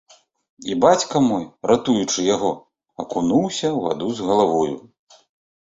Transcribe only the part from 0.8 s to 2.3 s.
бацька мой, ратуючы